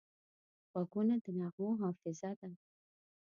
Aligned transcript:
غوږونه 0.71 1.15
د 1.23 1.25
نغمو 1.39 1.69
حافظه 1.81 2.31
ده 2.39 2.49